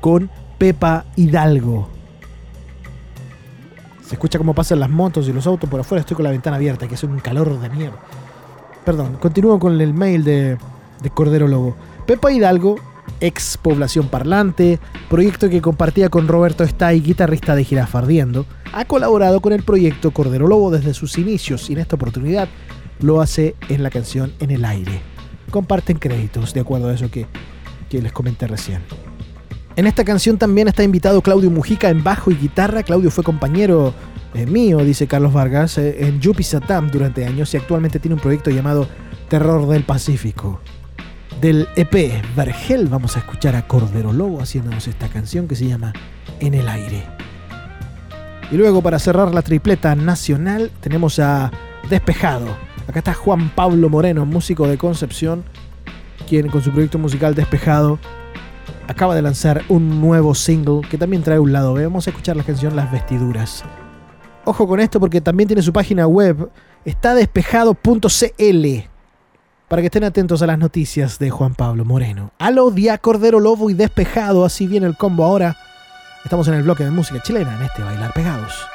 con 0.00 0.30
Pepa 0.58 1.06
Hidalgo. 1.16 1.88
Se 4.06 4.14
escucha 4.14 4.38
cómo 4.38 4.54
pasan 4.54 4.80
las 4.80 4.90
motos 4.90 5.28
y 5.28 5.32
los 5.32 5.46
autos 5.46 5.68
por 5.68 5.80
afuera. 5.80 6.00
Estoy 6.00 6.16
con 6.16 6.24
la 6.24 6.30
ventana 6.30 6.56
abierta, 6.56 6.88
que 6.88 6.94
es 6.94 7.02
un 7.04 7.18
calor 7.20 7.60
de 7.60 7.70
mierda. 7.70 7.98
Perdón, 8.84 9.16
continúo 9.20 9.58
con 9.58 9.80
el 9.80 9.94
mail 9.94 10.24
de, 10.24 10.56
de 11.02 11.10
Cordero 11.10 11.46
Lobo. 11.46 11.76
Pepa 12.06 12.32
Hidalgo, 12.32 12.76
ex 13.20 13.56
población 13.56 14.08
parlante, 14.08 14.80
proyecto 15.08 15.48
que 15.48 15.60
compartía 15.60 16.08
con 16.08 16.28
Roberto 16.28 16.64
Stay, 16.64 17.00
guitarrista 17.00 17.54
de 17.54 17.64
Jirafa 17.64 17.98
Ardiendo, 17.98 18.46
ha 18.72 18.84
colaborado 18.84 19.40
con 19.40 19.52
el 19.52 19.62
proyecto 19.62 20.10
Cordero 20.10 20.46
Lobo 20.46 20.70
desde 20.70 20.94
sus 20.94 21.18
inicios 21.18 21.68
y 21.70 21.74
en 21.74 21.80
esta 21.80 21.96
oportunidad 21.96 22.48
lo 23.00 23.20
hace 23.20 23.54
en 23.68 23.82
la 23.82 23.90
canción 23.90 24.32
En 24.40 24.50
el 24.50 24.64
aire. 24.64 25.00
Comparten 25.50 25.98
créditos, 25.98 26.54
de 26.54 26.60
acuerdo 26.60 26.88
a 26.88 26.94
eso 26.94 27.10
que, 27.10 27.26
que 27.88 28.00
les 28.00 28.12
comenté 28.12 28.46
recién. 28.46 28.82
En 29.76 29.86
esta 29.86 30.04
canción 30.04 30.36
también 30.36 30.68
está 30.68 30.82
invitado 30.82 31.22
Claudio 31.22 31.50
Mujica 31.50 31.88
en 31.88 32.04
bajo 32.04 32.30
y 32.30 32.36
guitarra. 32.36 32.82
Claudio 32.82 33.10
fue 33.10 33.24
compañero 33.24 33.94
eh, 34.34 34.46
mío, 34.46 34.78
dice 34.78 35.06
Carlos 35.06 35.32
Vargas, 35.32 35.78
eh, 35.78 36.06
en 36.06 36.20
Yupi 36.20 36.42
Satam 36.42 36.90
durante 36.90 37.24
años 37.24 37.52
y 37.54 37.56
actualmente 37.56 37.98
tiene 37.98 38.14
un 38.14 38.20
proyecto 38.20 38.50
llamado 38.50 38.88
Terror 39.28 39.66
del 39.68 39.84
Pacífico. 39.84 40.60
Del 41.40 41.68
EP 41.76 42.22
Vergel 42.36 42.86
vamos 42.88 43.16
a 43.16 43.20
escuchar 43.20 43.56
a 43.56 43.66
Cordero 43.66 44.12
Lobo 44.12 44.40
haciéndonos 44.42 44.86
esta 44.86 45.08
canción 45.08 45.48
que 45.48 45.56
se 45.56 45.66
llama 45.66 45.92
En 46.38 46.54
el 46.54 46.68
aire. 46.68 47.29
Y 48.50 48.56
luego 48.56 48.82
para 48.82 48.98
cerrar 48.98 49.32
la 49.32 49.42
tripleta 49.42 49.94
nacional 49.94 50.70
tenemos 50.80 51.18
a 51.18 51.52
Despejado. 51.88 52.48
Acá 52.88 52.98
está 52.98 53.14
Juan 53.14 53.50
Pablo 53.50 53.88
Moreno, 53.88 54.26
músico 54.26 54.66
de 54.66 54.76
Concepción, 54.76 55.44
quien 56.28 56.48
con 56.48 56.60
su 56.60 56.72
proyecto 56.72 56.98
musical 56.98 57.34
Despejado 57.34 57.98
acaba 58.88 59.14
de 59.14 59.22
lanzar 59.22 59.62
un 59.68 60.00
nuevo 60.00 60.34
single 60.34 60.80
que 60.88 60.98
también 60.98 61.22
trae 61.22 61.38
un 61.38 61.52
lado. 61.52 61.74
Vamos 61.74 62.08
a 62.08 62.10
escuchar 62.10 62.36
la 62.36 62.42
canción 62.42 62.74
Las 62.74 62.90
Vestiduras. 62.90 63.64
Ojo 64.44 64.66
con 64.66 64.80
esto 64.80 64.98
porque 64.98 65.20
también 65.20 65.46
tiene 65.46 65.62
su 65.62 65.72
página 65.72 66.08
web, 66.08 66.50
está 66.84 67.14
despejado.cl, 67.14 68.66
para 69.68 69.82
que 69.82 69.86
estén 69.86 70.02
atentos 70.02 70.42
a 70.42 70.46
las 70.46 70.58
noticias 70.58 71.20
de 71.20 71.30
Juan 71.30 71.54
Pablo 71.54 71.84
Moreno. 71.84 72.32
Aló, 72.38 72.72
Día 72.72 72.98
Cordero 72.98 73.38
Lobo 73.38 73.70
y 73.70 73.74
Despejado, 73.74 74.44
así 74.44 74.66
viene 74.66 74.88
el 74.88 74.96
combo 74.96 75.24
ahora. 75.24 75.56
Estamos 76.24 76.48
en 76.48 76.54
el 76.54 76.62
bloque 76.62 76.84
de 76.84 76.90
música 76.90 77.20
chilena, 77.20 77.56
en 77.56 77.62
este 77.62 77.82
Bailar 77.82 78.12
Pegados. 78.12 78.69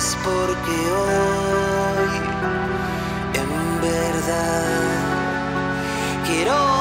Aguantes 0.00 0.16
porque 0.24 0.76
hoy, 0.92 2.12
en 3.34 3.80
verdad, 3.80 4.64
quiero 6.26 6.79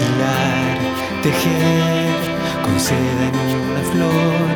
Hilar, 0.00 0.78
tejer 1.22 2.14
con 2.64 2.78
seda 2.78 3.24
en 3.28 3.36
una 3.70 3.82
flor, 3.92 4.46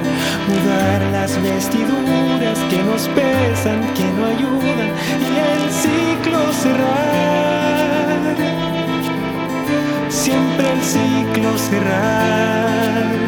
mudar 0.49 1.01
las 1.13 1.31
vestiduras 1.43 2.59
que 2.71 2.79
nos 2.83 3.09
pesan, 3.09 3.81
que 3.95 4.05
no 4.17 4.27
ayudan, 4.27 4.91
y 5.31 5.35
el 5.51 5.63
ciclo 5.83 6.41
cerrar. 6.53 8.37
Siempre 10.09 10.67
el 10.73 10.83
ciclo 10.83 11.59
cerrar. 11.59 13.24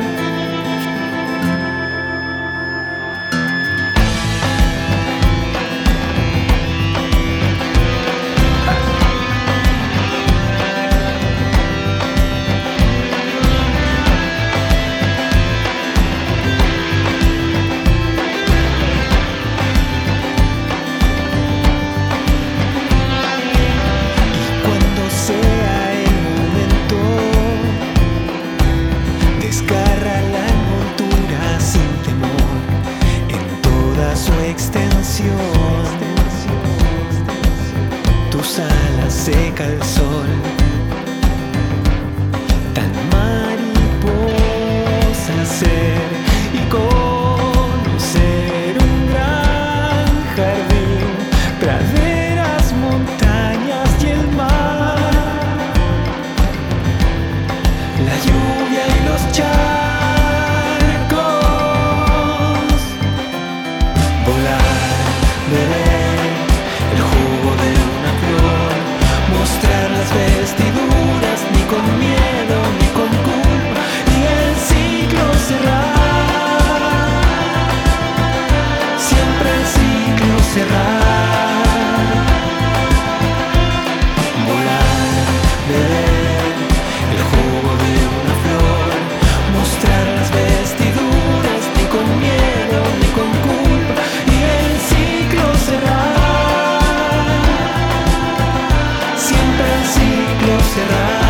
Ciclo 100.72 101.25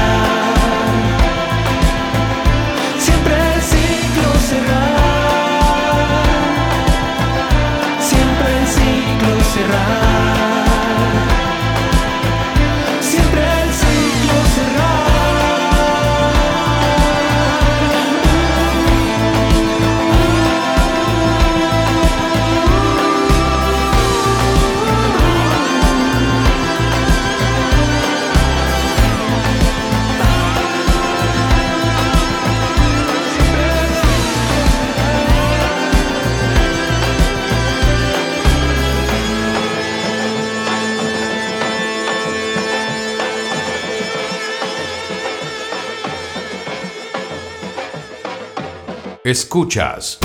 Escuchas 49.27 50.21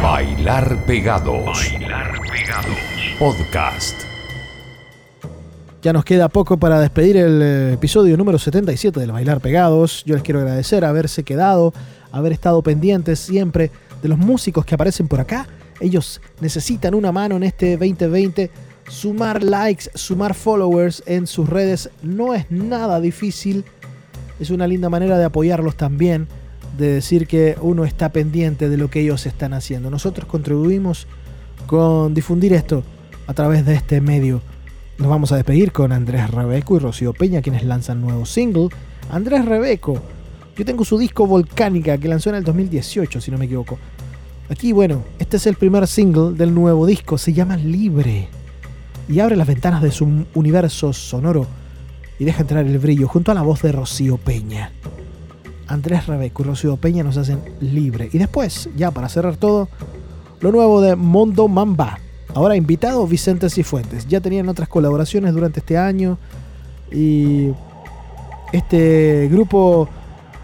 Bailar 0.00 0.86
Pegados. 0.86 1.72
Podcast. 3.18 3.96
Ya 5.82 5.92
nos 5.92 6.04
queda 6.04 6.28
poco 6.28 6.58
para 6.58 6.78
despedir 6.78 7.16
el 7.16 7.42
eh, 7.42 7.72
episodio 7.72 8.16
número 8.16 8.38
77 8.38 9.00
del 9.00 9.10
Bailar 9.10 9.40
Pegados. 9.40 10.04
Yo 10.04 10.14
les 10.14 10.22
quiero 10.22 10.38
agradecer 10.38 10.84
haberse 10.84 11.24
quedado, 11.24 11.74
haber 12.12 12.30
estado 12.30 12.62
pendientes 12.62 13.18
siempre 13.18 13.72
de 14.00 14.08
los 14.08 14.16
músicos 14.16 14.64
que 14.64 14.76
aparecen 14.76 15.08
por 15.08 15.18
acá. 15.18 15.48
Ellos 15.80 16.20
necesitan 16.40 16.94
una 16.94 17.10
mano 17.10 17.34
en 17.34 17.42
este 17.42 17.76
2020. 17.76 18.48
Sumar 18.88 19.42
likes, 19.42 19.90
sumar 19.96 20.34
followers 20.34 21.02
en 21.04 21.26
sus 21.26 21.48
redes 21.48 21.90
no 22.00 22.32
es 22.32 22.48
nada 22.48 23.00
difícil. 23.00 23.64
Es 24.38 24.50
una 24.50 24.68
linda 24.68 24.88
manera 24.88 25.18
de 25.18 25.24
apoyarlos 25.24 25.76
también, 25.76 26.28
de 26.76 26.92
decir 26.92 27.26
que 27.26 27.56
uno 27.60 27.84
está 27.84 28.10
pendiente 28.10 28.68
de 28.68 28.76
lo 28.76 28.88
que 28.88 29.00
ellos 29.00 29.26
están 29.26 29.52
haciendo. 29.54 29.90
Nosotros 29.90 30.26
contribuimos 30.26 31.06
con 31.66 32.14
difundir 32.14 32.52
esto 32.52 32.82
a 33.26 33.34
través 33.34 33.64
de 33.64 33.74
este 33.74 34.00
medio. 34.00 34.40
Nos 34.98 35.08
vamos 35.08 35.32
a 35.32 35.36
despedir 35.36 35.72
con 35.72 35.92
Andrés 35.92 36.30
Rebeco 36.30 36.76
y 36.76 36.80
Rocío 36.80 37.12
Peña, 37.12 37.42
quienes 37.42 37.64
lanzan 37.64 38.00
nuevo 38.00 38.26
single. 38.26 38.68
Andrés 39.10 39.44
Rebeco, 39.44 40.00
yo 40.56 40.64
tengo 40.64 40.84
su 40.84 40.98
disco 40.98 41.26
Volcánica 41.26 41.98
que 41.98 42.08
lanzó 42.08 42.30
en 42.30 42.36
el 42.36 42.44
2018, 42.44 43.20
si 43.20 43.30
no 43.30 43.38
me 43.38 43.46
equivoco. 43.46 43.78
Aquí, 44.48 44.72
bueno, 44.72 45.02
este 45.18 45.38
es 45.38 45.46
el 45.46 45.56
primer 45.56 45.86
single 45.86 46.32
del 46.34 46.54
nuevo 46.54 46.86
disco, 46.86 47.16
se 47.16 47.32
llama 47.32 47.56
Libre. 47.56 48.28
Y 49.08 49.20
abre 49.20 49.36
las 49.36 49.46
ventanas 49.46 49.82
de 49.82 49.90
su 49.90 50.26
universo 50.34 50.92
sonoro 50.92 51.46
y 52.18 52.24
deja 52.24 52.42
entrar 52.42 52.66
el 52.66 52.78
brillo 52.78 53.08
junto 53.08 53.32
a 53.32 53.34
la 53.34 53.42
voz 53.42 53.62
de 53.62 53.72
Rocío 53.72 54.18
Peña. 54.18 54.70
Andrés 55.72 56.06
Rebeco 56.06 56.42
y 56.42 56.46
Rocío 56.46 56.76
Peña 56.76 57.02
nos 57.02 57.16
hacen 57.16 57.40
libre. 57.60 58.10
Y 58.12 58.18
después, 58.18 58.68
ya 58.76 58.90
para 58.90 59.08
cerrar 59.08 59.36
todo, 59.36 59.68
lo 60.40 60.52
nuevo 60.52 60.82
de 60.82 60.96
Mondo 60.96 61.48
Mamba. 61.48 61.98
Ahora 62.34 62.56
invitado 62.56 63.06
Vicente 63.06 63.48
Cifuentes. 63.48 64.06
Ya 64.06 64.20
tenían 64.20 64.48
otras 64.50 64.68
colaboraciones 64.68 65.32
durante 65.32 65.60
este 65.60 65.78
año. 65.78 66.18
Y 66.90 67.52
este 68.52 69.28
grupo 69.32 69.88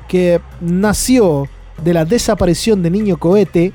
que 0.09 0.41
nació 0.63 1.47
de 1.85 1.93
la 1.93 2.07
desaparición 2.07 2.83
de 2.83 2.91
Niño 2.91 3.19
Cohete 3.19 3.75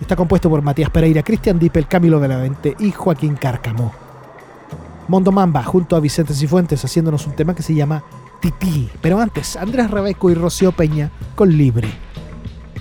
está 0.00 0.14
compuesto 0.14 0.48
por 0.48 0.62
Matías 0.62 0.90
Pereira, 0.90 1.24
Cristian 1.24 1.58
Dippel, 1.58 1.88
Camilo 1.88 2.20
Benavente 2.20 2.76
y 2.78 2.92
Joaquín 2.92 3.34
Cárcamo. 3.34 3.92
Mondo 5.08 5.32
Mamba 5.32 5.64
junto 5.64 5.96
a 5.96 6.00
Vicente 6.00 6.34
Cifuentes 6.34 6.84
haciéndonos 6.84 7.26
un 7.26 7.34
tema 7.34 7.54
que 7.54 7.62
se 7.62 7.74
llama 7.74 8.04
Tití. 8.40 8.88
Pero 9.00 9.20
antes, 9.20 9.56
Andrés 9.56 9.90
Rebeco 9.90 10.30
y 10.30 10.34
Rocío 10.34 10.72
Peña 10.72 11.10
con 11.34 11.56
Libre. 11.56 11.88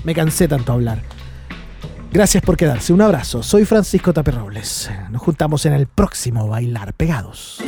Me 0.04 0.14
cansé 0.14 0.48
tanto 0.48 0.74
hablar. 0.74 1.02
Gracias 2.12 2.44
por 2.44 2.58
quedarse. 2.58 2.94
Un 2.94 3.02
abrazo. 3.02 3.44
Soy 3.44 3.66
Francisco 3.66 4.14
Taperrobles. 4.14 4.90
Nos 5.12 5.22
juntamos 5.22 5.66
en 5.66 5.74
el 5.74 5.88
próximo 5.88 6.48
Bailar 6.48 6.94
Pegados. 6.94 7.62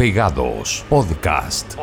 Pegados. 0.00 0.82
Podcast. 0.88 1.76